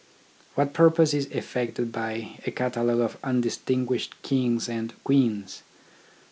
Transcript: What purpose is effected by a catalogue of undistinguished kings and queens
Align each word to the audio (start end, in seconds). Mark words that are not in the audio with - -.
What 0.55 0.73
purpose 0.73 1.13
is 1.13 1.27
effected 1.27 1.91
by 1.91 2.39
a 2.43 2.49
catalogue 2.49 3.01
of 3.01 3.17
undistinguished 3.23 4.19
kings 4.23 4.67
and 4.67 4.95
queens 5.03 5.61